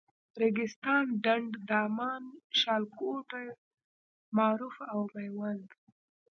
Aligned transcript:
ریګستان، 0.41 1.05
ډنډ، 1.23 1.49
دامان، 1.69 2.23
شاولیکوټ، 2.59 3.29
معروف 4.35 4.75
او 4.91 4.99
میوند. 5.13 5.67